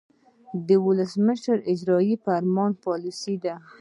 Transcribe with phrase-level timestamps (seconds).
[0.67, 3.55] د ولسمشر اجراییوي فرمانونه پالیسي ده.